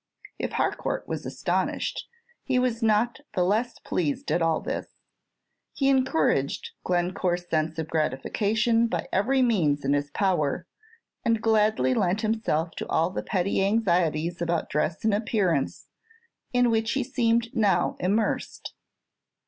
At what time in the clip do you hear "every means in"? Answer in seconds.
9.13-9.93